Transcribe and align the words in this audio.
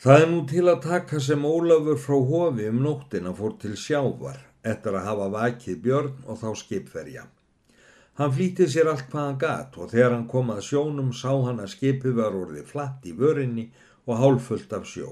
Það 0.00 0.22
er 0.22 0.30
nú 0.30 0.36
til 0.48 0.62
að 0.64 0.78
taka 0.80 1.18
sem 1.20 1.42
Ólafur 1.44 1.98
frá 2.00 2.14
hofi 2.24 2.70
um 2.70 2.78
nóttina 2.80 3.34
fór 3.36 3.58
til 3.60 3.74
sjávar 3.76 4.38
eftir 4.64 4.94
að 4.96 5.04
hafa 5.10 5.26
vakið 5.34 5.82
björn 5.84 6.14
og 6.24 6.38
þá 6.40 6.46
skipferja. 6.56 7.24
Hann 8.16 8.32
flýtti 8.32 8.68
sér 8.72 8.88
allt 8.88 9.10
hvað 9.12 9.26
hann 9.26 9.36
gat 9.42 9.76
og 9.76 9.90
þegar 9.92 10.14
hann 10.14 10.24
kom 10.30 10.54
að 10.54 10.62
sjónum 10.70 11.10
sá 11.12 11.34
hann 11.44 11.60
að 11.60 11.74
skipið 11.74 12.16
var 12.16 12.38
orðið 12.38 12.72
flatt 12.72 13.04
í 13.04 13.12
vörinni 13.18 13.66
og 14.06 14.22
hálfullt 14.22 14.72
af 14.78 14.88
sjó. 14.88 15.10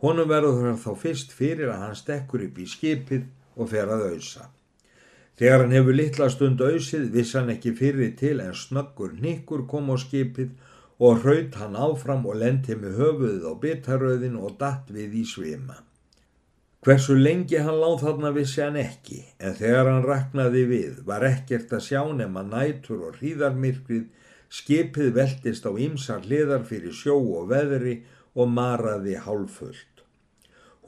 Honum 0.00 0.32
verður 0.32 0.80
þá 0.80 0.90
fyrst 1.04 1.36
fyrir 1.36 1.68
að 1.68 1.84
hann 1.84 2.00
stekkur 2.00 2.46
upp 2.48 2.56
í 2.56 2.70
skipið 2.72 3.28
og 3.60 3.68
fer 3.74 3.92
að 3.92 4.06
auðsa. 4.14 4.48
Þegar 5.36 5.66
hann 5.66 5.76
hefur 5.76 6.00
litla 6.00 6.30
stund 6.32 6.64
auðsið 6.64 7.10
viss 7.18 7.36
hann 7.36 7.52
ekki 7.52 7.76
fyrir 7.76 8.16
til 8.16 8.38
en 8.40 8.56
snöggur 8.56 9.12
nikkur 9.20 9.68
kom 9.68 9.92
á 9.92 10.00
skipið 10.00 10.56
og 11.00 11.22
hraut 11.22 11.54
hann 11.56 11.78
áfram 11.80 12.26
og 12.28 12.36
lendi 12.42 12.76
með 12.76 12.98
höfuðið 13.00 13.44
á 13.48 13.52
bitaröðin 13.62 14.36
og 14.36 14.58
datt 14.60 14.90
við 14.92 15.16
í 15.22 15.24
svima. 15.24 15.78
Hversu 16.84 17.16
lengi 17.16 17.60
hann 17.60 17.76
láð 17.80 18.02
þarna 18.04 18.30
vissi 18.36 18.60
hann 18.64 18.76
ekki, 18.80 19.18
en 19.40 19.56
þegar 19.56 19.88
hann 19.88 20.04
raknaði 20.04 20.64
við 20.68 21.02
var 21.08 21.24
ekkert 21.28 21.72
að 21.76 21.86
sjá 21.88 22.02
nema 22.16 22.44
nætur 22.44 23.02
og 23.08 23.18
hríðarmyrkrið, 23.20 24.06
skipið 24.48 25.12
veltist 25.16 25.68
á 25.68 25.72
ymsar 25.72 26.24
hliðar 26.24 26.64
fyrir 26.68 26.96
sjó 26.96 27.16
og 27.20 27.48
veðri 27.52 28.00
og 28.34 28.48
maraði 28.52 29.16
hálfullt. 29.24 30.04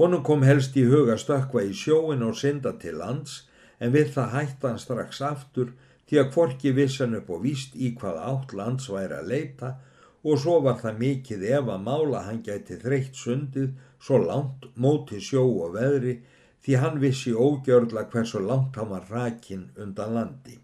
Honum 0.01 0.25
kom 0.25 0.45
helst 0.49 0.77
í 0.81 0.85
huga 0.89 1.19
stökva 1.21 1.65
í 1.65 1.73
sjóin 1.77 2.25
og 2.25 2.37
synda 2.41 2.73
til 2.81 2.97
lands, 3.01 3.45
en 3.81 3.93
við 3.93 4.13
það 4.17 4.37
hætti 4.37 4.69
hann 4.69 4.81
strax 4.81 5.21
aftur 5.25 5.73
því 6.09 6.21
að 6.21 6.31
kvorki 6.33 6.73
vissan 6.77 7.17
upp 7.17 7.29
og 7.33 7.45
víst 7.45 7.77
í 7.77 7.93
hvaða 7.97 8.29
átt 8.33 8.53
lands 8.57 8.89
væri 8.93 9.21
að 9.21 9.33
leita 9.33 9.75
og 10.23 10.39
svo 10.39 10.59
var 10.65 10.79
það 10.83 11.01
mikið 11.03 11.47
ef 11.59 11.71
að 11.75 11.87
mála 11.87 12.25
hann 12.27 12.43
gæti 12.47 12.79
þreytt 12.83 13.19
sundið 13.19 13.71
svo 14.03 14.19
langt 14.23 14.69
móti 14.79 15.19
sjó 15.23 15.43
og 15.65 15.75
veðri 15.77 16.19
því 16.63 16.77
hann 16.83 17.01
vissi 17.03 17.33
ógjörla 17.35 18.05
hversu 18.11 18.43
langt 18.43 18.77
hann 18.79 18.91
var 18.91 19.09
rakin 19.11 19.71
undan 19.77 20.15
landi. 20.15 20.59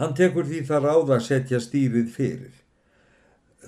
Hann 0.00 0.16
tekur 0.16 0.48
því 0.48 0.64
það 0.68 0.84
ráð 0.88 1.14
að 1.16 1.24
setja 1.28 1.60
stýrið 1.60 2.08
fyrir. 2.12 2.58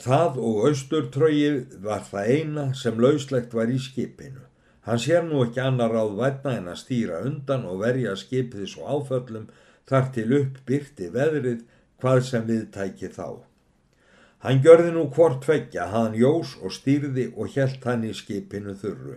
Það 0.04 0.40
og 0.42 0.64
austurtrögið 0.68 1.76
var 1.84 2.02
það 2.08 2.30
eina 2.36 2.64
sem 2.74 2.98
lauslegt 3.00 3.54
var 3.54 3.70
í 3.70 3.78
skipinu. 3.78 4.42
Hann 4.84 5.00
sér 5.00 5.22
nú 5.24 5.44
ekki 5.46 5.62
annar 5.64 5.94
ráð 5.94 6.16
vætna 6.18 6.56
en 6.58 6.68
að 6.72 6.80
stýra 6.82 7.22
undan 7.24 7.64
og 7.68 7.80
verja 7.84 8.16
skipið 8.20 8.66
svo 8.68 8.88
áföllum 8.98 9.46
þar 9.88 10.10
til 10.16 10.26
upp 10.40 10.60
byrti 10.68 11.08
veðrið 11.14 11.64
hvað 12.02 12.24
sem 12.28 12.48
viðtæki 12.48 13.12
þá. 13.14 13.28
Hann 14.44 14.58
gjörði 14.64 14.90
nú 14.92 15.06
hvort 15.16 15.38
tveggja, 15.40 15.86
hann 15.88 16.16
jós 16.20 16.50
og 16.60 16.72
stýrði 16.76 17.30
og 17.32 17.54
helt 17.54 17.84
hann 17.88 18.02
í 18.04 18.10
skipinu 18.12 18.74
þurru. 18.76 19.14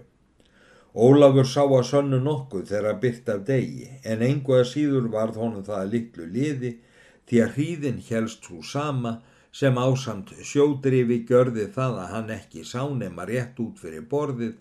Ólafur 0.95 1.49
sá 1.51 1.63
að 1.65 1.83
sönnu 1.89 2.19
nokkuð 2.23 2.69
þegar 2.69 3.01
byrt 3.01 3.31
af 3.33 3.41
degi, 3.49 3.89
en 4.07 4.23
engu 4.23 4.55
að 4.55 4.69
síður 4.69 5.09
varð 5.11 5.41
honum 5.41 5.65
það 5.67 5.91
litlu 5.95 6.29
liði 6.37 6.71
því 7.27 7.41
að 7.43 7.51
hríðin 7.57 7.99
helst 8.07 8.47
svo 8.47 8.61
sama 8.63 9.17
sem 9.51 9.77
ásamt 9.83 10.31
sjódrifi 10.47 11.19
gjörði 11.27 11.67
það 11.75 11.99
að 12.05 12.09
hann 12.13 12.33
ekki 12.37 12.63
sá 12.71 12.81
nema 13.01 13.27
rétt 13.27 13.59
út 13.59 13.83
fyrir 13.83 14.07
borðið 14.07 14.55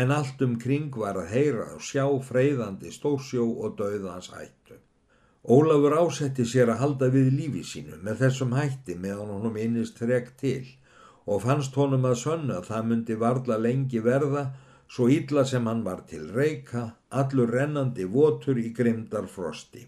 en 0.00 0.16
allt 0.16 0.42
um 0.48 0.56
kring 0.64 0.96
var 1.04 1.20
að 1.20 1.32
heyra 1.36 1.68
og 1.76 1.84
sjá 1.84 2.04
freyðandi 2.30 2.96
stórsjó 2.96 3.44
og 3.44 3.76
dauðans 3.78 4.32
hættu. 4.32 4.80
Ólafur 5.46 5.94
ásetti 5.94 6.42
sér 6.42 6.72
að 6.72 6.80
halda 6.80 7.08
við 7.14 7.28
lífi 7.30 7.60
sínu 7.62 8.00
með 8.02 8.16
þessum 8.24 8.54
hætti 8.56 8.96
meðan 8.98 9.28
honum 9.30 9.58
innist 9.62 10.00
þrek 10.02 10.32
til 10.40 10.64
og 11.22 11.44
fannst 11.44 11.78
honum 11.78 12.08
að 12.08 12.16
sönna 12.24 12.56
að 12.58 12.66
það 12.72 12.88
myndi 12.88 13.18
varla 13.20 13.60
lengi 13.62 14.02
verða 14.02 14.42
svo 14.90 15.06
ítla 15.06 15.46
sem 15.46 15.70
hann 15.70 15.84
var 15.86 16.02
til 16.10 16.26
reyka, 16.34 16.96
allur 17.10 17.54
rennandi 17.54 18.08
votur 18.10 18.58
í 18.58 18.72
grimdar 18.74 19.30
frosti. 19.30 19.86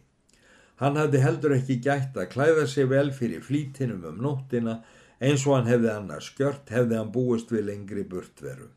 Hann 0.79 0.95
hafði 0.95 1.27
heldur 1.27 1.59
ekki 1.59 1.81
gætt 1.83 2.15
að 2.15 2.31
klæða 2.37 2.71
sig 2.71 2.87
vel 2.95 3.11
fyrir 3.11 3.43
flítinum 3.43 4.07
um 4.13 4.25
nóttina 4.29 4.79
eins 5.19 5.43
og 5.43 5.59
hann 5.59 5.71
hefði 5.75 5.95
annars 5.97 6.31
skjört 6.31 6.71
hefði 6.71 7.03
hann 7.03 7.15
búist 7.15 7.51
við 7.51 7.73
lengri 7.73 8.07
burtveru. 8.07 8.71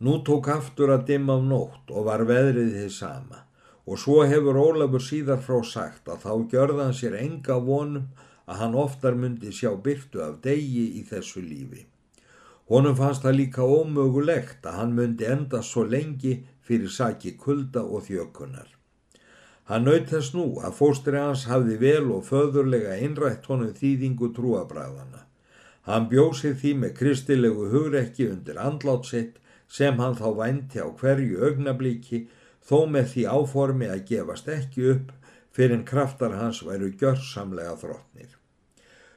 Nú 0.00 0.22
tók 0.24 0.48
aftur 0.48 0.96
að 0.96 1.10
dimma 1.12 1.36
á 1.36 1.40
nótt 1.44 1.92
og 1.92 2.08
var 2.08 2.24
veðrið 2.24 2.72
þið 2.72 2.94
sama 3.02 3.43
og 3.86 4.00
svo 4.00 4.22
hefur 4.28 4.58
Ólafur 4.60 5.02
síðar 5.04 5.42
frá 5.44 5.58
sagt 5.68 6.08
að 6.08 6.22
þá 6.24 6.32
gjörða 6.52 6.86
hann 6.86 6.96
sér 7.00 7.16
enga 7.20 7.58
vonum 7.66 8.06
að 8.46 8.60
hann 8.60 8.78
oftar 8.84 9.16
myndi 9.16 9.52
sjá 9.52 9.72
byrtu 9.86 10.22
af 10.24 10.40
degi 10.44 10.86
í 11.00 11.02
þessu 11.08 11.42
lífi. 11.44 11.84
Honum 12.68 12.96
fannst 12.96 13.24
það 13.24 13.38
líka 13.40 13.64
ómögulegt 13.64 14.64
að 14.64 14.78
hann 14.80 14.94
myndi 14.96 15.28
enda 15.28 15.60
svo 15.62 15.84
lengi 15.84 16.38
fyrir 16.64 16.88
saki 16.88 17.34
kulda 17.40 17.82
og 17.84 18.06
þjökunar. 18.08 18.70
Hann 19.68 19.86
naut 19.88 20.08
þess 20.12 20.34
nú 20.36 20.46
að 20.60 20.76
fóstri 20.78 21.20
hans 21.20 21.44
hafði 21.48 21.76
vel 21.80 22.10
og 22.12 22.24
föðurlega 22.28 22.96
innrætt 23.04 23.46
honum 23.48 23.72
þýðingu 23.76 24.30
trúabræðana. 24.36 25.24
Hann 25.88 26.08
bjósið 26.08 26.56
því 26.60 26.72
með 26.80 26.92
kristilegu 26.98 27.68
hugrekki 27.72 28.28
undir 28.32 28.60
andlátsitt 28.60 29.40
sem 29.68 30.00
hann 30.00 30.16
þá 30.16 30.28
vænti 30.40 30.80
á 30.80 30.88
hverju 30.88 31.40
augnablíki 31.48 32.26
þó 32.68 32.86
með 32.90 33.10
því 33.12 33.26
áformi 33.28 33.90
að 33.92 34.06
gefast 34.08 34.48
ekki 34.48 34.88
upp 34.94 35.12
fyrir 35.54 35.76
en 35.78 35.84
kraftar 35.88 36.34
hans 36.38 36.62
væru 36.66 36.90
gjörsamlega 37.00 37.76
þróttnir. 37.82 38.32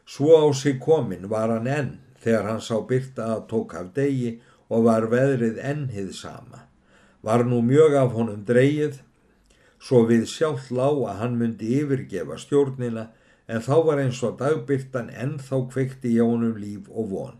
Svo 0.08 0.38
á 0.40 0.46
sig 0.54 0.78
komin 0.84 1.30
var 1.32 1.52
hann 1.52 1.68
enn 1.68 1.92
þegar 2.24 2.52
hann 2.52 2.64
sá 2.64 2.78
byrta 2.90 3.32
að 3.34 3.48
tók 3.52 3.76
af 3.80 3.92
degi 3.96 4.38
og 4.70 4.86
var 4.88 5.10
veðrið 5.12 5.60
ennhið 5.64 6.14
sama. 6.16 6.66
Var 7.24 7.44
nú 7.48 7.62
mjög 7.66 7.96
af 7.98 8.14
honum 8.16 8.44
dreyið, 8.48 9.02
svo 9.80 10.04
við 10.10 10.28
sjálf 10.30 10.70
lág 10.72 11.02
að 11.10 11.20
hann 11.22 11.38
myndi 11.40 11.74
yfirgefa 11.82 12.38
stjórnina 12.40 13.10
en 13.48 13.64
þá 13.64 13.76
var 13.88 14.02
eins 14.04 14.22
og 14.28 14.38
dagbyrtan 14.42 15.10
enn 15.10 15.38
þá 15.40 15.58
kveikti 15.72 16.16
í 16.16 16.24
honum 16.24 16.58
líf 16.60 16.90
og 16.92 17.12
von. 17.14 17.38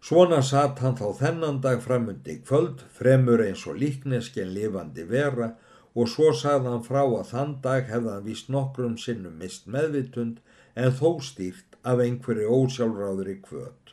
Svona 0.00 0.40
satt 0.40 0.78
hann 0.80 0.96
þá 0.96 1.08
þennan 1.18 1.58
dag 1.64 1.82
framundi 1.84 2.38
kvöld, 2.40 2.80
fremur 2.96 3.42
eins 3.44 3.66
og 3.68 3.76
líknesken 3.82 4.54
lifandi 4.54 5.04
vera 5.08 5.50
og 5.94 6.08
svo 6.08 6.30
sagði 6.36 6.72
hann 6.72 6.86
frá 6.86 7.02
að 7.02 7.28
þann 7.32 7.52
dag 7.64 7.90
hefði 7.90 8.14
hann 8.14 8.24
vist 8.24 8.48
nokkrum 8.54 8.96
sinnum 9.02 9.36
mist 9.42 9.68
meðvitund 9.68 10.38
en 10.74 10.94
þó 11.00 11.18
stýrt 11.26 11.76
af 11.84 12.00
einhverju 12.04 12.48
ósjálfráðri 12.56 13.36
kvöld. 13.44 13.92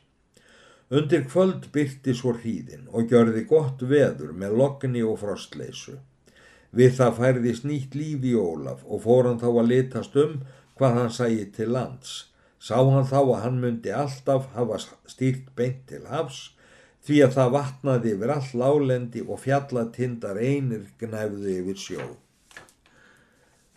Undir 0.87 1.25
kvöld 1.27 1.67
byrti 1.75 2.13
svo 2.15 2.31
hríðin 2.37 2.87
og 2.95 3.11
gjörði 3.11 3.43
gott 3.49 3.83
veður 3.83 4.31
með 4.31 4.55
lokni 4.61 5.03
og 5.03 5.19
frostleysu. 5.23 5.97
Við 6.71 6.95
það 7.01 7.19
færðist 7.19 7.67
nýtt 7.67 7.95
líf 7.99 8.23
í 8.23 8.33
Ólaf 8.39 8.85
og 8.87 9.03
fór 9.03 9.27
hann 9.27 9.41
þá 9.43 9.49
að 9.49 9.69
litast 9.73 10.15
um 10.23 10.39
hvað 10.79 10.99
hann 11.01 11.13
sæði 11.17 11.45
til 11.57 11.69
lands. 11.75 12.15
Sá 12.67 12.77
hann 12.83 13.05
þá 13.07 13.19
að 13.21 13.41
hann 13.45 13.59
myndi 13.63 13.91
alltaf 13.95 14.47
hafa 14.57 14.79
stýrt 14.83 15.51
beint 15.55 15.85
til 15.87 16.03
hafs 16.11 16.39
því 17.07 17.19
að 17.23 17.35
það 17.37 17.53
vatnaði 17.53 18.13
yfir 18.15 18.33
all 18.33 18.49
lálendi 18.61 19.21
og 19.23 19.39
fjallatindar 19.43 20.39
einir 20.41 20.89
gnæfðu 20.99 21.53
yfir 21.61 21.79
sjó. 21.83 22.07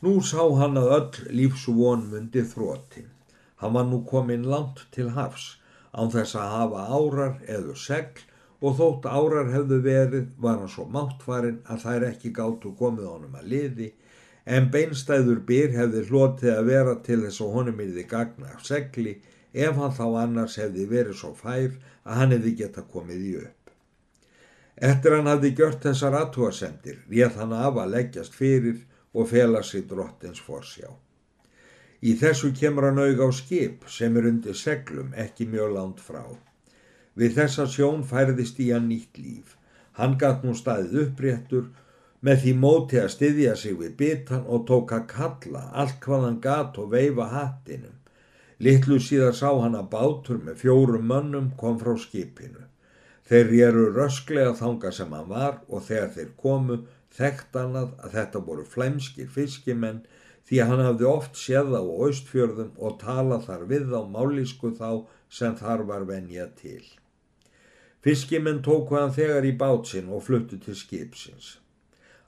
Nú 0.02 0.16
sá 0.24 0.42
hann 0.58 0.80
að 0.80 0.90
öll 0.96 1.30
lífsvon 1.38 2.08
myndi 2.10 2.42
þróti. 2.54 3.04
Hann 3.62 3.76
var 3.76 3.86
nú 3.86 4.00
komin 4.10 4.48
langt 4.48 4.82
til 4.96 5.10
hafs 5.14 5.46
án 5.92 6.10
þess 6.10 6.38
að 6.40 6.52
hafa 6.56 6.84
árar 6.96 7.34
eður 7.46 7.78
segl 7.78 8.26
og 8.60 8.76
þótt 8.80 9.06
árar 9.06 9.52
hefðu 9.54 9.80
verið 9.84 10.30
var 10.40 10.58
hann 10.62 10.72
svo 10.72 10.86
máttfarin 10.96 11.60
að 11.70 11.84
þær 11.84 12.06
ekki 12.10 12.32
gáttu 12.40 12.74
komið 12.80 13.10
honum 13.12 13.38
að 13.38 13.50
liði 13.54 13.90
en 14.56 14.66
beinstæður 14.74 15.42
byr 15.48 15.74
hefði 15.76 16.06
hlotið 16.08 16.52
að 16.56 16.68
vera 16.72 16.94
til 17.06 17.20
þess 17.24 17.42
að 17.44 17.52
honum 17.56 17.82
yrði 17.84 18.04
gagna 18.10 18.50
af 18.54 18.64
segli 18.66 19.12
ef 19.66 19.76
hann 19.78 19.94
þá 19.98 20.06
annars 20.24 20.56
hefði 20.58 20.86
verið 20.90 21.18
svo 21.20 21.30
fær 21.38 21.76
að 22.04 22.20
hann 22.20 22.34
hefði 22.34 22.54
geta 22.62 22.86
komið 22.94 23.26
í 23.28 23.34
upp. 23.42 23.74
Eftir 24.91 25.16
hann 25.16 25.28
hafði 25.30 25.52
gjört 25.58 25.84
þessar 25.86 26.16
aðtúasendir 26.22 26.98
rétt 27.12 27.38
hann 27.38 27.54
af 27.54 27.78
að 27.82 27.94
leggjast 27.94 28.34
fyrir 28.34 28.82
og 29.12 29.30
fela 29.30 29.62
sig 29.62 29.86
drottins 29.91 30.42
forsjá. 30.42 30.88
Í 32.00 32.14
þessu 32.16 32.50
kemur 32.56 32.88
hann 32.88 33.03
auð 33.03 33.20
á 33.20 33.28
skip 33.36 33.84
sem 33.92 34.16
er 34.16 34.30
undir 34.30 34.56
seglum 34.56 35.10
ekki 35.24 35.46
mjög 35.53 35.74
langt 35.76 36.00
frá. 36.00 36.24
Við 37.14 37.36
þessa 37.36 37.66
sjón 37.68 38.06
færðist 38.08 38.60
í 38.64 38.70
hann 38.72 38.88
nýtt 38.88 39.18
líf. 39.20 39.56
Hann 39.98 40.16
gatt 40.18 40.46
nú 40.46 40.54
staðið 40.56 41.03
uppréttur 41.04 41.66
með 42.26 42.42
því 42.42 42.52
móti 42.62 42.98
að 43.00 43.12
styðja 43.14 43.54
sig 43.56 43.76
við 43.80 43.94
bitan 44.00 44.44
og 44.46 44.66
tók 44.68 44.92
að 44.96 45.06
kalla 45.14 45.62
allt 45.72 46.00
hvað 46.04 46.26
hann 46.26 46.40
gat 46.44 46.78
og 46.82 46.90
veifa 46.92 47.28
hattinum. 47.32 47.96
Littlu 48.60 48.98
síðan 49.00 49.36
sá 49.36 49.48
hann 49.56 49.78
að 49.78 49.88
bátur 49.94 50.40
með 50.44 50.58
fjórum 50.64 51.06
mönnum 51.08 51.52
kom 51.60 51.78
frá 51.80 51.94
skipinu. 51.96 52.66
Þeir 53.24 53.52
eru 53.70 53.84
rösklega 53.94 54.52
þanga 54.58 54.90
sem 54.92 55.12
hann 55.16 55.28
var 55.30 55.60
og 55.68 55.86
þegar 55.86 56.10
þeir 56.16 56.32
komu 56.42 56.80
þekkt 57.16 57.56
hann 57.56 57.78
að 57.78 58.10
þetta 58.12 58.42
voru 58.48 58.66
flæmskir 58.68 59.30
fiskimenn 59.32 60.02
því 60.50 60.60
hann 60.66 60.82
hafði 60.84 61.06
oft 61.06 61.38
séð 61.38 61.72
á 61.78 61.82
austfjörðum 61.82 62.74
og 62.76 62.98
talað 63.00 63.46
þar 63.48 63.64
við 63.70 63.94
á 63.96 64.02
málísku 64.02 64.74
þá 64.76 65.06
sem 65.30 65.56
þar 65.56 65.86
var 65.88 66.04
venja 66.10 66.48
til. 66.58 66.82
Fiskiminn 68.04 68.62
tóku 68.66 68.96
hann 68.98 69.12
þegar 69.14 69.46
í 69.46 69.56
bátsinn 69.56 70.10
og 70.12 70.24
fluttu 70.26 70.58
til 70.60 70.76
skipsins. 70.76 71.58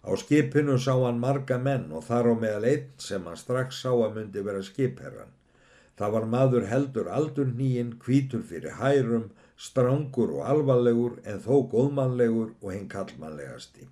Á 0.02 0.10
skipinu 0.18 0.78
sá 0.82 0.94
hann 1.04 1.22
marga 1.22 1.58
menn 1.62 1.92
og 1.94 2.04
þar 2.08 2.32
á 2.32 2.34
meðal 2.44 2.68
einn 2.72 2.90
sem 2.98 3.28
hann 3.28 3.38
strax 3.38 3.84
sá 3.84 3.90
að 3.92 4.18
myndi 4.18 4.42
vera 4.48 4.62
skipherran. 4.66 5.30
Það 5.98 6.14
var 6.16 6.28
maður 6.34 6.68
heldur 6.72 7.08
aldur 7.18 7.50
nýinn, 7.60 7.96
kvítur 8.02 8.42
fyrir 8.42 8.78
hærum, 8.80 9.30
strangur 9.56 10.32
og 10.38 10.46
alvarlegur 10.52 11.18
en 11.24 11.42
þó 11.44 11.68
góðmannlegur 11.74 12.54
og 12.60 12.70
hinn 12.72 12.88
kallmannlegasti. 12.90 13.86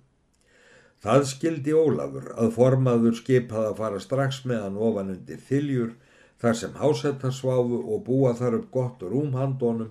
Það 1.01 1.23
skildi 1.29 1.73
Ólafur 1.73 2.27
að 2.37 2.51
formaður 2.57 3.15
skipaði 3.17 3.69
að 3.71 3.79
fara 3.79 4.01
strax 4.03 4.43
með 4.45 4.65
hann 4.65 4.81
ofan 4.89 5.13
undir 5.15 5.39
þiljur 5.47 5.95
þar 6.43 6.57
sem 6.59 6.75
hásetta 6.81 7.31
sváfu 7.33 7.79
og 7.93 8.03
búa 8.05 8.35
þar 8.37 8.59
upp 8.59 8.67
gott 8.75 9.01
rúmhandónum 9.13 9.89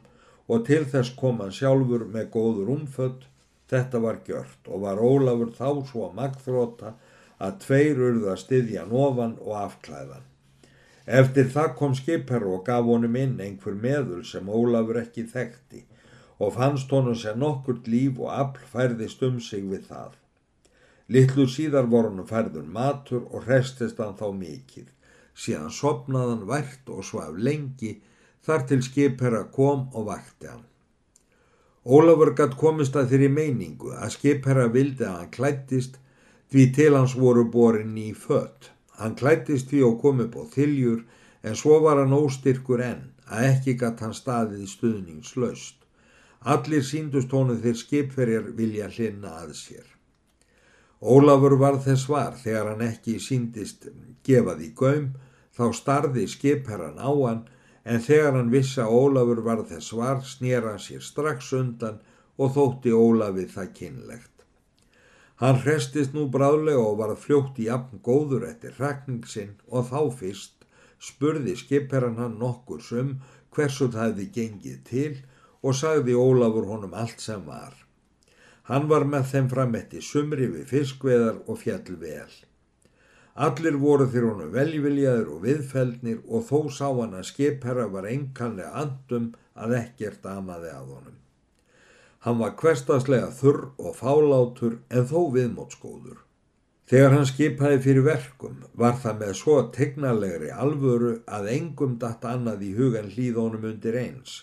og 0.50 0.62
til 0.68 0.84
þess 0.92 1.14
kom 1.18 1.42
hann 1.42 1.54
sjálfur 1.54 2.04
með 2.14 2.30
góður 2.36 2.70
umfödd. 2.76 3.26
Þetta 3.70 4.00
var 4.02 4.18
gjört 4.26 4.66
og 4.66 4.82
var 4.84 4.98
Ólafur 4.98 5.52
þá 5.54 5.68
svo 5.86 6.08
að 6.08 6.16
magþróta 6.18 6.94
að 7.40 7.60
tveir 7.64 8.00
urða 8.08 8.34
styðja 8.40 8.86
nofan 8.90 9.36
og 9.44 9.54
afklæðan. 9.60 10.26
Eftir 11.20 11.48
það 11.54 11.70
kom 11.78 11.94
skipher 11.98 12.44
og 12.46 12.64
gaf 12.66 12.84
honum 12.86 13.16
inn 13.18 13.38
einhver 13.42 13.76
meðul 13.84 14.24
sem 14.26 14.50
Ólafur 14.50 15.00
ekki 15.00 15.24
þekkti 15.30 15.84
og 16.40 16.54
fannst 16.56 16.92
honum 16.94 17.16
sem 17.22 17.38
nokkurt 17.38 17.88
líf 17.90 18.18
og 18.20 18.32
afl 18.34 18.66
færðist 18.74 19.22
um 19.26 19.40
sig 19.44 19.64
við 19.70 19.86
það. 19.90 20.16
Littlu 21.10 21.46
síðar 21.50 21.88
voru 21.90 22.12
hann 22.12 22.28
færður 22.30 22.66
matur 22.76 23.24
og 23.30 23.48
restist 23.50 23.98
hann 23.98 24.16
þá 24.18 24.28
mikið. 24.36 24.86
Síðan 25.34 25.74
sopnaðan 25.74 26.46
vært 26.48 26.90
og 26.94 27.04
svaf 27.06 27.34
lengi 27.34 27.96
þar 28.46 28.66
til 28.70 28.82
skipherra 28.86 29.44
kom 29.54 29.88
og 29.94 30.10
vakti 30.10 30.50
hann. 30.50 30.69
Ólafur 31.90 32.34
gatt 32.38 32.52
komist 32.60 32.94
að 32.98 33.08
þeirri 33.12 33.28
meiningu 33.34 33.94
að 33.96 34.12
skipherra 34.14 34.68
vildi 34.74 35.06
að 35.06 35.16
hann 35.16 35.30
klættist 35.34 35.96
því 36.52 36.66
til 36.76 36.90
hans 36.94 37.16
voru 37.18 37.42
borin 37.54 37.96
í 37.98 38.10
fött. 38.24 38.68
Hann 39.00 39.16
klættist 39.18 39.72
því 39.72 39.80
og 39.88 39.96
kom 40.02 40.20
upp 40.22 40.36
á 40.38 40.44
þiljur 40.54 41.00
en 41.42 41.58
svo 41.58 41.80
var 41.82 41.98
hann 41.98 42.14
óstyrkur 42.14 42.82
enn 42.84 43.06
að 43.26 43.46
ekki 43.48 43.74
gatt 43.82 44.02
hann 44.04 44.14
staðið 44.14 44.68
stuðningslaust. 44.70 45.76
Allir 46.54 46.84
síndust 46.86 47.34
honu 47.36 47.56
þeir 47.64 47.78
skipferjar 47.82 48.46
vilja 48.60 48.86
hlinna 48.94 49.34
að 49.42 49.56
sér. 49.58 49.86
Ólafur 51.00 51.56
var 51.58 51.80
þess 51.82 52.06
var 52.12 52.36
þegar 52.44 52.74
hann 52.74 52.86
ekki 52.86 53.18
síndist 53.24 53.88
gefað 54.26 54.66
í 54.68 54.70
gaum 54.76 55.10
þá 55.56 55.64
starði 55.76 56.26
skipherran 56.28 57.00
á 57.02 57.10
hann 57.10 57.42
en 57.84 58.02
þegar 58.04 58.36
hann 58.36 58.52
vissi 58.52 58.80
að 58.82 58.94
Ólafur 58.96 59.42
var 59.46 59.64
þess 59.70 59.94
var 59.96 60.20
snýra 60.26 60.74
hann 60.74 60.84
sér 60.84 61.04
strax 61.04 61.52
undan 61.56 62.00
og 62.36 62.54
þótti 62.56 62.92
Ólafið 62.96 63.54
það 63.56 63.72
kynlegt. 63.78 64.30
Hann 65.40 65.60
hrestist 65.64 66.12
nú 66.12 66.26
bráðlega 66.28 66.80
og 66.84 66.98
var 67.00 67.14
fljótt 67.16 67.58
í 67.64 67.70
afn 67.72 68.02
góður 68.04 68.44
eftir 68.50 68.76
rakning 68.78 69.24
sinn 69.24 69.54
og 69.68 69.88
þá 69.88 70.00
fyrst 70.20 70.66
spurði 71.00 71.54
skipherran 71.56 72.20
hann 72.20 72.36
nokkur 72.40 72.82
sum 72.84 73.14
hversu 73.56 73.88
það 73.88 74.10
hefði 74.10 74.26
gengið 74.34 74.82
til 74.90 75.14
og 75.64 75.76
sagði 75.76 76.16
Ólafur 76.16 76.68
honum 76.68 76.92
allt 76.96 77.24
sem 77.24 77.40
var. 77.46 77.72
Hann 78.68 78.86
var 78.92 79.08
með 79.08 79.32
þeim 79.32 79.48
frametti 79.50 80.04
sumri 80.04 80.46
við 80.52 80.68
fiskveðar 80.70 81.40
og 81.48 81.58
fjall 81.64 81.96
vel. 82.04 82.30
Allir 83.34 83.76
voru 83.78 84.06
þér 84.10 84.26
honum 84.26 84.52
velviljaður 84.54 85.28
og 85.34 85.44
viðfeldnir 85.44 86.18
og 86.26 86.46
þó 86.48 86.70
sá 86.74 86.88
hann 86.88 87.14
að 87.14 87.28
skipherra 87.30 87.86
var 87.92 88.08
enkanlega 88.10 88.72
andum 88.82 89.30
að 89.54 89.76
ekkert 89.78 90.26
amaði 90.26 90.72
að 90.74 90.88
honum. 90.96 91.20
Hann 92.20 92.40
var 92.40 92.56
hverstaslega 92.58 93.30
þurr 93.32 93.62
og 93.78 93.94
fálátur 93.96 94.80
en 94.90 95.06
þó 95.06 95.30
viðmótskóður. 95.36 96.18
Þegar 96.90 97.12
hann 97.14 97.26
skipaði 97.30 97.78
fyrir 97.84 98.04
verkum 98.04 98.64
var 98.74 98.96
það 98.98 99.20
með 99.22 99.34
svo 99.38 99.56
tegnalegri 99.76 100.50
alvöru 100.50 101.12
að 101.30 101.50
engum 101.54 101.96
datt 102.02 102.24
annað 102.26 102.64
í 102.66 102.70
hugan 102.74 103.12
hlýðónum 103.14 103.68
undir 103.70 103.96
eins 104.00 104.40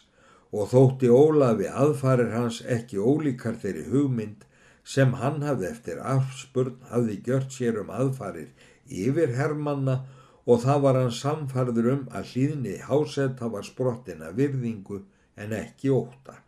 og 0.55 0.69
þótti 0.71 1.09
Ólafi 1.11 1.67
aðfarir 1.67 2.31
hans 2.31 2.61
ekki 2.63 3.01
ólíkar 3.03 3.57
þeirri 3.59 3.83
hugmynd 3.91 4.45
sem 4.87 5.11
hann 5.19 5.41
hafði 5.43 5.67
eftir 5.73 5.99
afspurn 5.99 6.77
hafði 6.91 7.17
gjört 7.25 7.51
sér 7.51 7.81
um 7.81 7.91
aðfarir 7.91 8.47
yfir 8.89 9.35
hermanna 9.37 10.01
og 10.47 10.61
það 10.63 10.83
var 10.85 10.99
hann 11.01 11.13
samfarður 11.13 11.89
um 11.93 12.03
að 12.15 12.33
hlýðni 12.33 12.75
hásetta 12.87 13.49
var 13.51 13.65
sprottina 13.67 14.31
virðingu 14.35 15.01
en 15.37 15.55
ekki 15.55 15.91
óta. 15.91 16.39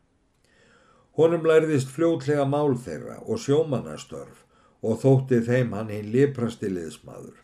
Honum 1.19 1.43
lærðist 1.43 1.91
fljótlega 1.91 2.45
mál 2.47 2.77
þeirra 2.79 3.19
og 3.25 3.41
sjómannastörf 3.43 4.45
og 4.79 5.01
þótti 5.01 5.41
þeim 5.43 5.73
hann 5.75 5.91
hinn 5.91 6.11
liprasti 6.13 6.69
liðsmaður. 6.71 7.35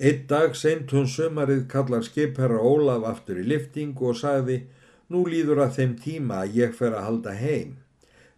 Eitt 0.00 0.26
dag 0.32 0.56
seint 0.56 0.90
hún 0.96 1.06
sömarið 1.06 1.66
kallar 1.70 2.02
skipherra 2.02 2.58
Ólaf 2.58 3.04
aftur 3.06 3.38
í 3.38 3.44
liftingu 3.46 4.10
og 4.10 4.18
sagði 4.18 4.62
nú 5.12 5.26
líður 5.28 5.62
að 5.66 5.76
þeim 5.76 5.94
tíma 6.02 6.42
að 6.42 6.56
ég 6.56 6.74
fer 6.74 6.96
að 6.96 7.06
halda 7.06 7.34
heim. 7.36 7.76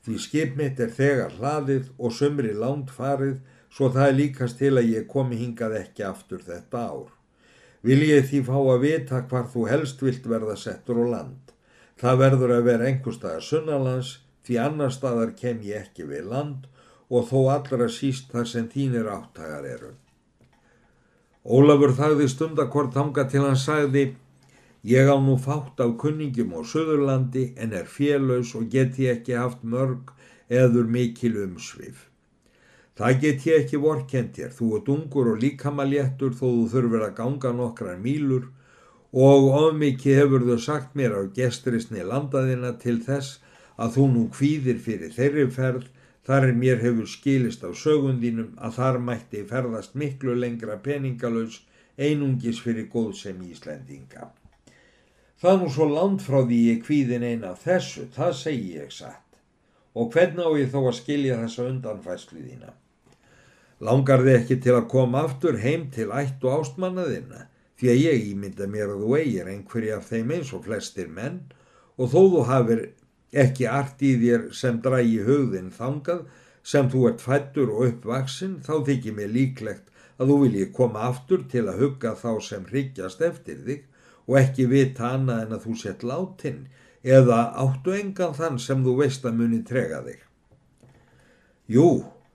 Því 0.02 0.18
skip 0.18 0.56
mitt 0.58 0.80
er 0.82 0.90
þegar 0.92 1.36
hlaðið 1.38 1.90
og 1.98 2.14
sömri 2.16 2.52
langt 2.58 2.90
farið 2.90 3.38
svo 3.72 3.88
það 3.94 4.16
líkast 4.18 4.58
til 4.60 4.74
að 4.76 4.90
ég 4.92 5.08
komi 5.08 5.38
hingað 5.40 5.78
ekki 5.78 6.04
aftur 6.04 6.42
þetta 6.44 6.82
ár. 6.92 7.08
Vil 7.82 8.02
ég 8.06 8.28
því 8.28 8.42
fá 8.46 8.58
að 8.58 8.84
vita 8.84 9.22
hvar 9.30 9.48
þú 9.52 9.64
helst 9.70 10.02
vilt 10.04 10.28
verða 10.28 10.56
settur 10.60 11.00
á 11.02 11.06
land. 11.16 11.54
Það 11.98 12.20
verður 12.24 12.54
að 12.58 12.68
vera 12.68 12.90
einhver 12.90 13.16
staðar 13.16 13.46
sunnalans 13.46 14.12
því 14.46 14.58
annar 14.66 14.92
staðar 14.94 15.32
kem 15.38 15.62
ég 15.66 15.86
ekki 15.86 16.06
við 16.10 16.28
land 16.34 16.68
og 17.12 17.28
þó 17.30 17.38
allra 17.56 17.88
síst 17.92 18.30
þar 18.32 18.48
sem 18.52 18.68
þínir 18.70 19.10
áttagar 19.10 19.66
eru. 19.68 19.92
Ólafur 21.42 21.94
þagði 21.98 22.28
stundakort 22.30 22.94
hanga 22.98 23.26
til 23.30 23.42
hann 23.46 23.58
sagði 23.58 24.12
Ég 24.82 25.06
á 25.06 25.14
nú 25.22 25.36
fátt 25.38 25.78
af 25.78 25.92
kunningum 25.94 26.56
á 26.58 26.60
Suðurlandi 26.66 27.52
en 27.54 27.70
er 27.70 27.86
félös 27.86 28.50
og 28.58 28.66
get 28.66 28.98
ég 28.98 29.20
ekki 29.20 29.36
haft 29.38 29.62
mörg 29.62 30.10
eður 30.50 30.90
mikil 30.90 31.36
umsvið. 31.44 32.11
Það 32.98 33.20
get 33.20 33.46
ég 33.48 33.62
ekki 33.62 33.78
vorkent 33.80 34.34
þér, 34.36 34.50
þú 34.52 34.66
ert 34.76 34.88
ungur 34.92 35.30
og 35.32 35.38
líkamaléttur 35.40 36.34
þó 36.36 36.44
þú 36.44 36.66
þurfur 36.74 37.06
að 37.06 37.14
ganga 37.20 37.52
nokkrar 37.56 38.02
mýlur 38.02 38.50
og 39.12 39.46
ofmikið 39.62 40.18
hefur 40.20 40.44
þau 40.48 40.58
sagt 40.66 40.94
mér 40.96 41.16
á 41.16 41.20
gesturisni 41.38 42.04
landaðina 42.04 42.74
til 42.82 42.98
þess 43.06 43.40
að 43.80 43.96
þú 43.96 44.04
nú 44.12 44.24
kvíðir 44.36 44.78
fyrir 44.84 45.14
þeirri 45.16 45.46
ferð 45.56 45.88
þar 46.28 46.48
er 46.48 46.58
mér 46.58 46.84
hefur 46.84 47.08
skilist 47.08 47.64
á 47.64 47.70
sögundínum 47.72 48.52
að 48.60 48.76
þar 48.78 49.00
mætti 49.08 49.42
ferðast 49.48 49.96
miklu 49.98 50.36
lengra 50.36 50.76
peningalös 50.84 51.62
einungis 51.98 52.60
fyrir 52.60 52.88
góðsem 52.92 53.40
Íslendinga. 53.48 54.30
Það 55.42 55.58
nú 55.62 55.72
svo 55.74 55.88
land 55.90 56.22
frá 56.22 56.38
því 56.44 56.60
ég 56.68 56.84
kvíðin 56.86 57.24
eina 57.26 57.56
þessu, 57.58 58.06
það 58.14 58.36
segi 58.38 58.76
ég 58.76 58.92
satt. 58.94 59.18
Og 59.98 60.12
hvernig 60.14 60.46
á 60.46 60.50
ég 60.60 60.70
þó 60.70 60.86
að 60.86 60.98
skilja 61.00 61.40
þessa 61.42 61.66
undanfæslu 61.72 62.44
þína? 62.44 62.76
Langar 63.82 64.22
þið 64.22 64.36
ekki 64.36 64.56
til 64.62 64.76
að 64.78 64.90
koma 64.92 65.24
aftur 65.26 65.58
heim 65.58 65.88
til 65.94 66.08
ætt 66.14 66.44
og 66.46 66.60
ástmannaðina 66.60 67.48
því 67.80 67.88
að 67.90 68.02
ég 68.04 68.26
ímynda 68.30 68.68
mér 68.70 68.92
að 68.94 69.00
þú 69.02 69.14
eigir 69.18 69.48
einhverja 69.50 69.96
af 69.98 70.10
þeim 70.12 70.34
eins 70.36 70.52
og 70.54 70.66
flestir 70.68 71.08
menn 71.10 71.40
og 71.98 72.12
þó 72.12 72.20
þú 72.34 72.42
hafir 72.50 72.82
ekki 73.44 73.66
art 73.66 74.04
í 74.06 74.12
þér 74.20 74.44
sem 74.54 74.78
drægi 74.84 75.24
höfðin 75.26 75.72
þangað 75.74 76.22
sem 76.72 76.90
þú 76.92 77.08
ert 77.10 77.24
fættur 77.24 77.72
og 77.74 77.88
uppvaksinn 77.88 78.60
þá 78.62 78.74
þykir 78.86 79.16
mér 79.18 79.34
líklegt 79.34 79.90
að 80.20 80.30
þú 80.30 80.38
vilji 80.44 80.68
koma 80.76 81.08
aftur 81.08 81.42
til 81.50 81.64
að 81.66 81.82
hugga 81.82 82.14
þá 82.22 82.30
sem 82.48 82.66
hryggjast 82.70 83.24
eftir 83.26 83.62
þig 83.66 83.84
og 84.28 84.38
ekki 84.38 84.68
vita 84.70 85.10
annað 85.16 85.46
en 85.46 85.56
að 85.56 85.66
þú 85.66 85.76
sett 85.82 86.04
látin 86.06 86.60
eða 87.02 87.40
áttu 87.58 87.96
engan 87.98 88.36
þann 88.38 88.60
sem 88.62 88.84
þú 88.86 88.94
veist 89.00 89.24
að 89.26 89.40
muni 89.40 89.62
trega 89.66 90.04
þig. 90.06 90.20
Jú, 91.72 91.88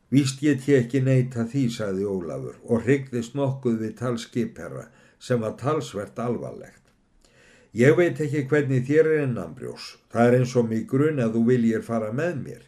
Víst 0.09 0.39
get 0.39 0.67
ég 0.71 0.85
ekki 0.85 1.01
neyta 1.03 1.43
því, 1.43 1.65
saði 1.67 2.05
Ólafur 2.07 2.55
og 2.63 2.85
hryggðist 2.85 3.33
nokkuð 3.35 3.81
við 3.81 3.97
talskipherra 3.99 4.85
sem 5.19 5.41
var 5.43 5.57
talsvert 5.59 6.19
alvarlegt. 6.23 6.83
Ég 7.75 7.97
veit 7.97 8.21
ekki 8.23 8.45
hvernig 8.47 8.87
þér 8.87 9.09
er 9.11 9.23
ennanbrjós. 9.25 9.97
Það 10.13 10.29
er 10.29 10.37
eins 10.39 10.55
og 10.55 10.69
mig 10.69 10.87
grun 10.87 11.19
að 11.19 11.35
þú 11.35 11.43
viljir 11.49 11.83
fara 11.83 12.13
með 12.15 12.39
mér. 12.45 12.63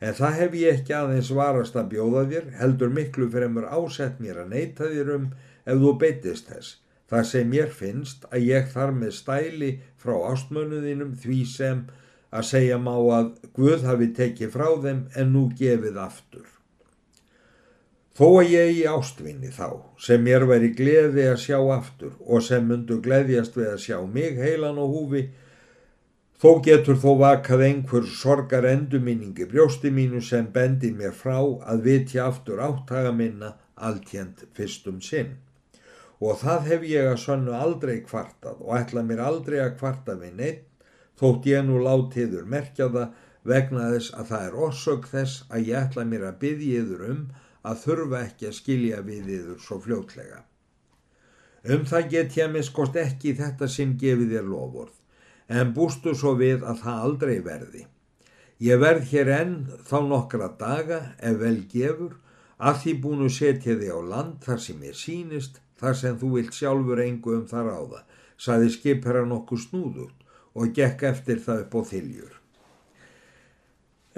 En 0.00 0.16
það 0.18 0.36
hef 0.40 0.58
ég 0.58 0.80
ekki 0.80 0.96
aðeins 0.96 1.30
varast 1.36 1.78
að 1.78 1.90
bjóða 1.94 2.26
þér, 2.32 2.50
heldur 2.58 2.92
miklu 2.98 3.30
fremur 3.30 3.70
ásett 3.70 4.18
mér 4.18 4.42
að 4.42 4.52
neyta 4.56 4.90
þér 4.90 5.14
um 5.14 5.32
ef 5.64 5.82
þú 5.84 5.96
beitist 6.02 6.50
þess. 6.50 6.76
Það 7.10 7.26
sem 7.30 7.54
ég 7.54 7.74
finnst 7.74 8.26
að 8.30 8.46
ég 8.50 8.70
þar 8.74 8.94
með 8.98 9.16
stæli 9.22 9.72
frá 10.00 10.16
ástmönuðinum 10.32 11.14
því 11.22 11.42
sem 11.54 11.84
að 12.30 12.48
segja 12.50 12.78
má 12.82 12.96
að 12.98 13.36
Guð 13.54 13.86
hafi 13.86 14.10
tekið 14.16 14.56
frá 14.56 14.68
þeim 14.82 15.04
en 15.14 15.36
nú 15.36 15.50
gefið 15.58 16.02
aftur. 16.10 16.48
Þó 18.20 18.26
að 18.42 18.50
ég 18.52 18.70
í 18.76 18.80
ástvinni 18.84 19.48
þá, 19.48 19.80
sem 19.96 20.20
mér 20.20 20.44
væri 20.44 20.74
gleði 20.76 21.24
að 21.30 21.38
sjá 21.40 21.56
aftur 21.72 22.18
og 22.20 22.42
sem 22.44 22.66
myndu 22.68 22.98
gleðjast 23.00 23.54
við 23.56 23.70
að 23.70 23.84
sjá 23.86 23.96
mig 24.04 24.36
heilan 24.36 24.80
og 24.82 24.92
húfi, 24.92 25.22
Þó 26.40 26.54
getur 26.64 26.96
þó 26.96 27.10
vakað 27.20 27.62
einhver 27.66 28.06
sorgar 28.16 28.64
enduminningi 28.64 29.44
brjósti 29.48 29.90
mínu 29.92 30.22
sem 30.24 30.46
bendir 30.54 30.94
mér 30.96 31.12
frá 31.12 31.36
að 31.72 31.82
vitja 31.84 32.28
aftur 32.30 32.62
áttaga 32.64 33.10
minna 33.12 33.50
alltjent 33.88 34.46
fyrstum 34.56 35.02
sinn. 35.04 35.34
Og 36.24 36.38
það 36.40 36.70
hef 36.70 36.86
ég 36.88 37.10
að 37.10 37.20
sönnu 37.26 37.52
aldrei 37.58 37.98
kvartað 38.06 38.64
og 38.64 38.72
ætla 38.78 39.04
mér 39.04 39.20
aldrei 39.26 39.58
að 39.60 39.76
kvarta 39.82 40.16
við 40.22 40.40
neitt, 40.40 40.64
þótt 41.20 41.50
ég 41.52 41.68
nú 41.68 41.82
látiður 41.84 42.48
merkja 42.56 42.88
það 42.96 43.20
vegna 43.52 43.92
þess 43.92 44.16
að 44.16 44.32
það 44.32 44.48
er 44.48 44.58
orsök 44.68 45.12
þess 45.12 45.44
að 45.52 45.68
ég 45.74 45.82
ætla 45.82 46.08
mér 46.08 46.26
að 46.30 46.40
byggja 46.46 46.80
yður 46.86 47.06
um 47.10 47.22
að 47.66 47.82
þurfa 47.84 48.22
ekki 48.26 48.48
að 48.48 48.56
skilja 48.56 49.02
við 49.06 49.30
yður 49.36 49.60
svo 49.64 49.78
fljótlega. 49.84 50.44
Um 51.68 51.84
það 51.84 52.08
get 52.14 52.36
ég 52.38 52.52
miskost 52.52 52.96
ekki 52.96 53.34
þetta 53.36 53.68
sinn 53.68 53.96
gefið 54.00 54.34
þér 54.36 54.46
lofórð 54.48 54.96
en 55.60 55.72
bústu 55.76 56.14
svo 56.16 56.36
við 56.38 56.64
að 56.64 56.84
það 56.84 57.04
aldrei 57.06 57.38
verði. 57.44 57.84
Ég 58.60 58.80
verð 58.80 59.06
hér 59.10 59.32
enn 59.34 59.54
þá 59.88 59.98
nokkra 60.06 60.48
daga 60.60 61.00
ef 61.18 61.36
vel 61.42 61.58
gefur 61.72 62.16
að 62.56 62.80
því 62.82 62.94
búinu 63.04 63.28
setja 63.32 63.76
þig 63.76 63.92
á 63.92 64.00
land 64.12 64.40
þar 64.44 64.64
sem 64.64 64.82
ég 64.88 64.96
sínist 64.96 65.60
þar 65.80 65.96
sem 66.00 66.18
þú 66.20 66.32
vilt 66.36 66.56
sjálfur 66.56 67.00
engu 67.04 67.36
um 67.38 67.46
það 67.48 67.70
ráða, 67.70 68.02
saði 68.36 68.68
skipherra 68.74 69.24
nokkuð 69.28 69.64
snúðut 69.64 70.28
og 70.54 70.76
gekk 70.76 71.06
eftir 71.12 71.40
það 71.44 71.64
upp 71.64 71.76
á 71.76 71.80
þiljur. 71.92 72.39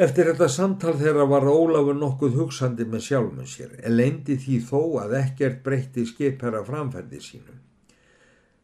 Eftir 0.01 0.31
þetta 0.31 0.47
samtal 0.49 0.95
þeirra 0.97 1.27
var 1.29 1.45
Ólafur 1.45 1.97
nokkuð 2.01 2.37
hugsandi 2.39 2.87
með 2.89 3.03
sjálfum 3.11 3.45
sér 3.45 3.75
en 3.85 3.93
leindi 3.99 4.39
því 4.41 4.61
þó 4.65 4.79
að 5.03 5.19
ekkert 5.19 5.59
breytti 5.67 6.07
skipherra 6.09 6.63
framferði 6.65 7.21
sínum. 7.21 7.59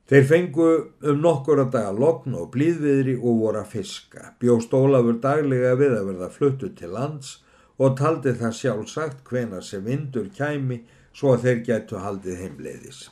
Þeir 0.09 0.25
fengu 0.31 0.69
um 1.05 1.21
nokkur 1.21 1.61
að 1.61 1.75
daga 1.75 1.91
lokn 1.93 2.33
og 2.39 2.49
blíðviðri 2.55 3.19
og 3.19 3.43
voru 3.43 3.61
að 3.61 3.75
fiska. 3.75 4.31
Bjóst 4.41 4.73
Ólafur 4.73 5.19
daglega 5.21 5.75
við 5.77 5.99
að 5.99 6.09
verða 6.15 6.31
fluttu 6.33 6.71
til 6.73 6.95
lands 6.95 7.35
og 7.77 7.99
taldi 8.01 8.33
það 8.41 8.57
sjálfsagt 8.63 9.21
hvena 9.29 9.61
sem 9.61 9.85
vindur 9.85 10.33
kæmi 10.33 10.81
svo 11.13 11.35
að 11.35 11.45
þeir 11.45 11.63
getu 11.69 12.01
haldið 12.01 12.41
heimleiðis. 12.41 13.03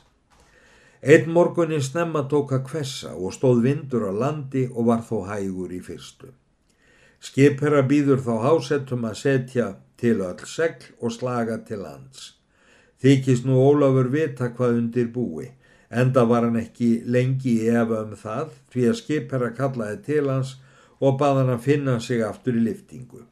Einn 1.05 1.29
morgunin 1.29 1.85
snemma 1.85 2.25
tók 2.25 2.57
að 2.57 2.65
kvessa 2.71 3.13
og 3.13 3.37
stóð 3.37 3.61
vindur 3.69 4.09
á 4.09 4.13
landi 4.25 4.65
og 4.73 4.89
var 4.89 5.05
þó 5.05 5.21
hægur 5.29 5.69
í 5.69 5.83
fyrstu. 5.85 6.33
Skipherra 7.23 7.81
býður 7.81 8.21
þá 8.21 8.33
hásettum 8.45 9.05
að 9.09 9.19
setja 9.21 9.67
til 9.97 10.19
öll 10.21 10.43
segl 10.45 10.91
og 11.01 11.13
slaga 11.15 11.57
til 11.65 11.81
lands. 11.81 12.33
Þykist 13.01 13.45
nú 13.45 13.57
Ólafur 13.61 14.09
vita 14.13 14.51
hvað 14.53 14.81
undir 14.81 15.09
búi. 15.13 15.51
Enda 15.89 16.25
var 16.29 16.45
hann 16.45 16.59
ekki 16.59 17.03
lengi 17.05 17.55
í 17.63 17.69
efa 17.71 18.03
um 18.03 18.13
það 18.17 18.51
því 18.73 18.85
að 18.89 18.99
skipherra 19.01 19.49
kallaði 19.57 19.97
til 20.09 20.25
hans 20.29 20.57
og 20.99 21.17
bað 21.21 21.41
hann 21.41 21.53
að 21.55 21.65
finna 21.65 21.97
sig 22.03 22.21
aftur 22.25 22.57
í 22.57 22.63
liftingu. 22.65 23.23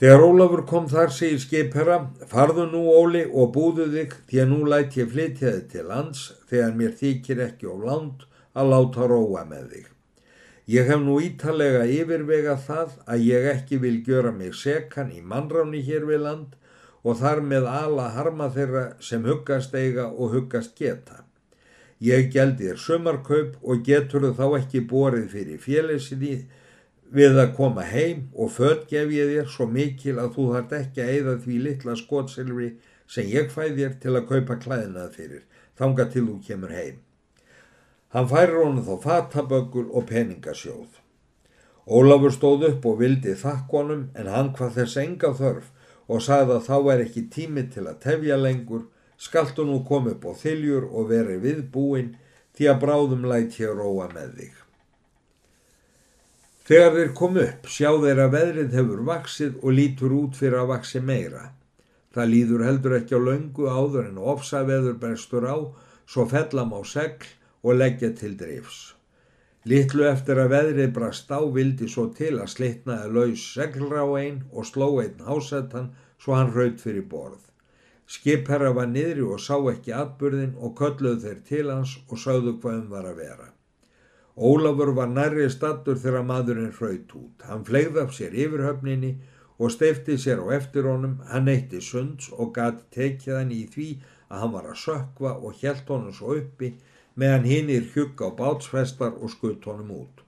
Þegar 0.00 0.24
Ólafur 0.24 0.64
kom 0.64 0.88
þar 0.88 1.12
segir 1.12 1.40
skipherra, 1.42 1.98
farðu 2.28 2.64
nú 2.70 2.86
Óli 2.88 3.26
og 3.28 3.52
búðu 3.56 3.90
þig 3.92 4.16
því 4.30 4.42
að 4.42 4.52
nú 4.52 4.60
lætt 4.72 4.96
ég 4.96 5.10
flytja 5.12 5.54
þig 5.56 5.66
til 5.74 5.86
lands 5.92 6.26
þegar 6.48 6.76
mér 6.76 6.94
þykir 6.96 7.42
ekki 7.50 7.68
á 7.68 7.76
land 7.84 8.24
að 8.56 8.72
láta 8.72 9.08
róa 9.08 9.44
með 9.48 9.66
þig. 9.74 9.90
Ég 10.70 10.86
hef 10.86 11.00
nú 11.02 11.16
ítalega 11.24 11.82
yfirvega 11.90 12.52
það 12.62 12.92
að 13.12 13.22
ég 13.26 13.46
ekki 13.54 13.78
vil 13.82 13.96
gjöra 14.06 14.30
mig 14.30 14.52
sekan 14.54 15.08
í 15.10 15.22
mannráni 15.32 15.80
hér 15.82 16.04
við 16.06 16.22
land 16.26 16.52
og 17.02 17.18
þar 17.18 17.40
með 17.52 17.66
ala 17.70 18.04
harma 18.14 18.46
þeirra 18.54 18.84
sem 19.08 19.26
huggast 19.26 19.74
eiga 19.74 20.04
og 20.10 20.36
huggast 20.36 20.76
geta. 20.78 21.24
Ég 21.98 22.30
geldi 22.36 22.68
þér 22.68 22.80
sömarkaup 22.84 23.58
og 23.60 23.82
getur 23.88 24.28
þá 24.38 24.46
ekki 24.60 24.84
borið 24.94 25.26
fyrir 25.34 25.60
félagsinni 25.64 26.36
við 27.18 27.42
að 27.42 27.54
koma 27.58 27.90
heim 27.90 28.28
og 28.38 28.54
född 28.54 28.86
gef 28.94 29.10
ég 29.16 29.34
þér 29.34 29.50
svo 29.50 29.66
mikil 29.66 30.18
að 30.22 30.34
þú 30.38 30.48
þart 30.54 30.78
ekki 30.84 31.02
að 31.02 31.14
eida 31.16 31.38
því 31.44 31.60
litla 31.66 31.98
skotsilfri 31.98 32.72
sem 33.10 33.26
ég 33.26 33.50
fæð 33.50 33.78
þér 33.82 34.00
til 34.04 34.14
að 34.14 34.26
kaupa 34.30 34.62
klæðinað 34.62 35.14
fyrir, 35.18 35.46
þanga 35.74 36.12
til 36.14 36.28
þú 36.28 36.42
kemur 36.46 36.78
heim. 36.78 37.00
Hann 38.10 38.26
færir 38.26 38.56
honum 38.58 38.82
þá 38.82 38.94
fataböggul 39.04 39.90
og 39.94 40.08
peningasjóð. 40.08 40.88
Ólafur 41.86 42.32
stóð 42.34 42.64
upp 42.70 42.86
og 42.90 42.98
vildi 43.02 43.36
þakkonum 43.38 44.08
en 44.18 44.30
hann 44.30 44.50
hvað 44.56 44.80
þess 44.80 44.98
enga 45.02 45.30
þörf 45.38 45.68
og 46.10 46.24
sagði 46.24 46.56
að 46.56 46.66
þá 46.66 46.76
er 46.94 47.04
ekki 47.04 47.22
tími 47.30 47.64
til 47.70 47.86
að 47.86 48.00
tefja 48.02 48.38
lengur, 48.38 48.88
skaltu 49.16 49.66
nú 49.66 49.78
upp 49.82 50.26
á 50.26 50.32
þiljur 50.42 50.88
og 50.90 51.08
veri 51.12 51.38
við 51.38 51.62
búin 51.70 52.16
því 52.58 52.68
að 52.72 52.82
bráðum 52.82 53.24
læt 53.30 53.54
hér 53.60 53.78
róa 53.78 54.10
með 54.10 54.34
þig. 54.40 54.54
Þegar 56.66 56.92
þeir 56.94 57.12
kom 57.18 57.36
upp 57.42 57.66
sjá 57.66 57.90
þeir 58.02 58.18
að 58.24 58.34
veðrið 58.34 58.74
hefur 58.78 59.02
vaksið 59.06 59.58
og 59.62 59.74
lítur 59.74 60.12
út 60.14 60.36
fyrir 60.38 60.60
að 60.60 60.72
vaksi 60.74 61.00
meira. 61.02 61.50
Það 62.14 62.30
líður 62.34 62.64
heldur 62.66 62.96
ekki 62.98 63.14
á 63.14 63.20
laungu 63.22 63.70
áður 63.70 64.08
en 64.10 64.18
ofsaveður 64.18 64.98
berstur 64.98 65.46
á, 65.46 65.58
svo 66.10 66.26
fellam 66.30 66.74
á 66.74 66.80
segl 66.82 67.30
og 67.62 67.76
leggja 67.82 68.10
til 68.20 68.36
drifs. 68.40 68.80
Littlu 69.68 70.06
eftir 70.08 70.38
að 70.40 70.54
veðrið 70.54 70.92
brast 70.96 71.28
á 71.28 71.40
vildi 71.56 71.88
svo 71.92 72.06
til 72.16 72.38
að 72.40 72.52
slitnaði 72.54 73.12
laus 73.16 73.42
seglrá 73.54 74.04
einn 74.22 74.42
og 74.52 74.68
sló 74.68 74.88
einn 75.02 75.20
hásettan 75.26 75.90
svo 76.16 76.36
hann 76.38 76.52
raut 76.54 76.80
fyrir 76.80 77.04
borð. 77.10 77.42
Skipherra 78.10 78.72
var 78.74 78.88
niðri 78.90 79.22
og 79.22 79.42
sá 79.44 79.56
ekki 79.70 79.92
atbyrðin 79.94 80.56
og 80.58 80.72
kölluð 80.80 81.26
þeir 81.26 81.42
til 81.50 81.66
hans 81.70 81.92
og 82.08 82.22
sáðu 82.22 82.56
hvað 82.62 82.78
um 82.78 82.88
var 82.94 83.10
að 83.10 83.20
vera. 83.20 83.50
Ólafur 84.40 84.94
var 84.96 85.12
nærri 85.12 85.50
stattur 85.52 86.00
þegar 86.00 86.24
maðurinn 86.24 86.72
raut 86.80 87.12
út. 87.20 87.44
Hann 87.44 87.66
flegði 87.68 88.00
af 88.02 88.16
sér 88.16 88.34
yfirhöfninni 88.46 89.12
og 89.60 89.74
steifti 89.74 90.16
sér 90.16 90.40
á 90.40 90.56
eftir 90.56 90.88
honum, 90.88 91.18
hann 91.28 91.52
eitti 91.52 91.82
sunds 91.84 92.30
og 92.32 92.54
gati 92.56 92.88
tekið 92.96 93.36
hann 93.36 93.52
í 93.52 93.66
því 93.74 93.88
að 94.30 94.42
hann 94.42 94.54
var 94.56 94.70
að 94.72 94.80
sökva 94.86 95.34
og 95.36 95.60
hjælt 95.60 95.92
honum 95.92 96.16
svo 96.16 96.38
uppi 96.40 96.72
meðan 97.16 97.46
hinnir 97.50 97.86
hjugg 97.94 98.20
á 98.22 98.28
bátsfestar 98.38 99.16
og 99.18 99.32
skutt 99.34 99.66
honum 99.70 99.90
út. 100.02 100.22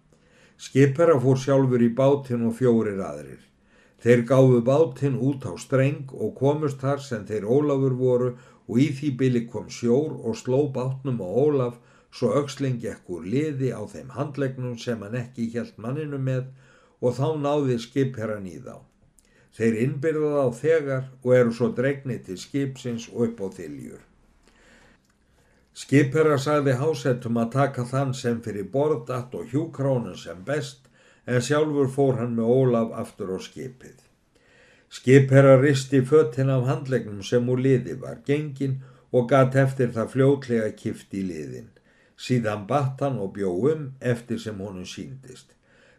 Skipera 0.57 1.19
fór 1.23 1.39
sjálfur 1.43 1.83
í 1.83 1.91
bátinn 1.99 2.47
og 2.49 2.57
fjórir 2.59 3.01
aðrir. 3.03 3.41
Þeir 4.03 4.25
gáfu 4.27 4.61
bátinn 4.67 5.21
út 5.29 5.47
á 5.47 5.55
streng 5.59 6.11
og 6.13 6.35
komust 6.39 6.81
þar 6.83 7.03
sem 7.03 7.25
þeir 7.27 7.47
Ólafur 7.47 7.95
voru 7.99 8.31
og 8.67 8.79
í 8.83 8.89
því 8.99 9.11
bili 9.19 9.43
kom 9.53 9.69
sjór 9.71 10.17
og 10.19 10.39
sló 10.39 10.65
bátnum 10.75 11.23
á 11.23 11.29
Ólaf 11.29 11.79
svo 12.13 12.33
auksling 12.39 12.83
ekkur 12.93 13.25
liði 13.35 13.73
á 13.73 13.83
þeim 13.89 14.11
handlegnum 14.17 14.79
sem 14.79 15.03
hann 15.07 15.19
ekki 15.23 15.49
hjælt 15.55 15.79
manninu 15.79 16.19
með 16.19 16.49
og 17.01 17.19
þá 17.19 17.29
náði 17.45 17.79
skipherran 17.83 18.47
í 18.47 18.59
þá. 18.63 18.77
Þeir 19.57 19.79
innbyrðað 19.85 20.39
á 20.41 20.49
þegar 20.63 21.05
og 21.23 21.35
eru 21.37 21.53
svo 21.57 21.69
dregni 21.77 22.19
til 22.27 22.39
skipsins 22.41 23.09
og 23.13 23.29
upp 23.29 23.45
á 23.45 23.49
þiljur. 23.59 24.01
Skipherra 25.73 26.37
sagði 26.37 26.75
hásettum 26.77 27.39
að 27.41 27.53
taka 27.57 27.85
þann 27.89 28.11
sem 28.15 28.41
fyrir 28.45 28.67
borðatt 28.73 29.35
og 29.39 29.53
hjúkrónun 29.53 30.19
sem 30.21 30.43
best 30.45 30.91
en 31.27 31.41
sjálfur 31.41 31.89
fór 31.95 32.19
hann 32.21 32.35
með 32.37 32.51
Ólaf 32.57 32.91
aftur 33.03 33.33
á 33.33 33.39
skipið. 33.41 33.95
Skipherra 34.93 35.55
risti 35.63 36.03
föttin 36.05 36.53
af 36.53 36.67
handlegnum 36.69 37.23
sem 37.25 37.49
úr 37.49 37.63
liði 37.65 37.97
var 38.03 38.19
gengin 38.27 38.83
og 39.13 39.31
gatt 39.31 39.57
eftir 39.57 39.95
það 39.95 40.13
fljótlega 40.17 40.69
kift 40.77 41.17
í 41.17 41.23
liðin. 41.25 41.71
Síðan 42.21 42.67
batt 42.69 43.01
hann 43.01 43.17
og 43.23 43.33
bjó 43.39 43.55
um 43.73 43.87
eftir 44.13 44.41
sem 44.43 44.61
honum 44.61 44.85
síndist. 44.85 45.49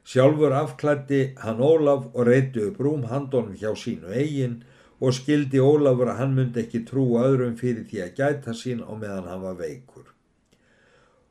Sjálfur 0.06 0.54
afklætti 0.54 1.24
hann 1.42 1.64
Ólaf 1.64 2.06
og 2.14 2.28
reyti 2.30 2.68
upp 2.68 2.78
rúm 2.78 3.08
handonum 3.10 3.58
hjá 3.58 3.74
sínu 3.74 4.14
eigin 4.14 4.60
og 5.04 5.16
skildi 5.18 5.60
Ólafur 5.60 6.14
að 6.14 6.20
hann 6.22 6.36
myndi 6.38 6.64
ekki 6.64 6.84
trúa 6.88 7.26
öðrum 7.28 7.58
fyrir 7.60 7.84
því 7.90 8.02
að 8.06 8.16
gæta 8.20 8.56
sín 8.56 8.84
á 8.88 8.92
meðan 8.96 9.28
hann 9.28 9.44
var 9.44 9.60
veikur. 9.60 10.08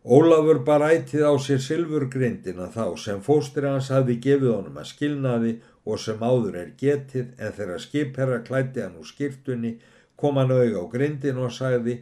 Ólafur 0.04 0.60
bara 0.66 0.90
ætið 0.92 1.24
á 1.24 1.32
sér 1.40 1.60
silfurgrindina 1.62 2.68
þá 2.74 2.84
sem 3.00 3.20
fóstir 3.24 3.68
hans 3.70 3.88
hafi 3.94 4.18
gefið 4.20 4.56
honum 4.56 4.80
að 4.82 4.90
skilnaði 4.92 5.52
og 5.86 6.00
sem 6.04 6.20
áður 6.20 6.58
er 6.62 6.72
getið 6.78 7.32
en 7.38 7.56
þegar 7.58 7.84
skipherra 7.86 8.40
klætti 8.46 8.84
hann 8.84 8.98
úr 9.00 9.08
skiptunni 9.08 9.76
kom 10.20 10.40
hann 10.42 10.52
auðg 10.52 10.76
á 10.76 10.84
grindin 10.92 11.40
og 11.40 11.54
sagði 11.54 12.00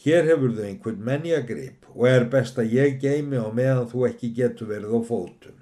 Hér 0.00 0.24
hefur 0.30 0.54
þau 0.56 0.62
einhvern 0.64 1.00
menjagrip 1.04 1.88
og 1.92 2.06
er 2.08 2.22
best 2.32 2.56
að 2.60 2.70
ég 2.72 2.94
geimi 3.02 3.36
á 3.36 3.52
meðan 3.52 3.88
þú 3.90 4.06
ekki 4.08 4.30
getur 4.38 4.70
verið 4.70 4.94
á 4.96 5.00
fótum. 5.04 5.58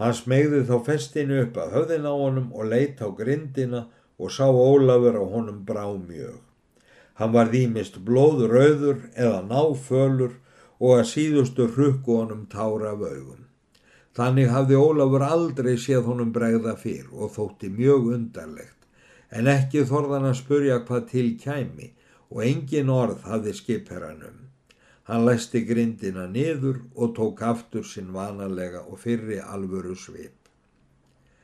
Hann 0.00 0.14
smegði 0.16 0.62
þá 0.64 0.78
festinu 0.86 1.42
upp 1.42 1.58
að 1.60 1.74
höfðin 1.76 2.08
á 2.08 2.14
honum 2.14 2.46
og 2.56 2.70
leitt 2.70 3.02
á 3.04 3.08
grindina 3.18 3.82
og 4.18 4.30
sá 4.30 4.46
Ólafur 4.46 5.16
á 5.18 5.24
honum 5.34 5.64
brá 5.66 5.86
mjög. 5.94 6.40
Hann 7.14 7.32
var 7.32 7.50
þýmist 7.54 8.00
blóðröður 8.06 9.08
eða 9.14 9.40
náfölur 9.46 10.36
og 10.80 10.98
að 10.98 11.10
síðustu 11.12 11.66
hrukku 11.74 12.20
honum 12.20 12.46
tára 12.50 12.94
augum. 12.94 13.44
Þannig 14.14 14.50
hafði 14.54 14.78
Ólafur 14.78 15.26
aldrei 15.26 15.74
séð 15.78 16.06
honum 16.10 16.30
bregða 16.34 16.76
fyrr 16.78 17.10
og 17.12 17.34
þótti 17.34 17.70
mjög 17.74 18.12
undarlegt, 18.16 18.78
en 19.30 19.50
ekki 19.50 19.82
þorðan 19.90 20.30
að 20.30 20.38
spurja 20.42 20.78
hvað 20.86 21.08
til 21.10 21.28
kæmi 21.42 21.90
og 22.30 22.44
engin 22.46 22.90
orð 22.90 23.26
hafði 23.26 23.54
skipherranum. 23.58 24.38
Hann 25.04 25.26
læsti 25.26 25.64
grindina 25.68 26.28
niður 26.30 26.78
og 26.94 27.12
tók 27.18 27.42
aftur 27.44 27.84
sinn 27.84 28.14
vanalega 28.14 28.86
og 28.86 29.02
fyrri 29.02 29.40
alvöru 29.42 29.96
svip. 29.98 30.43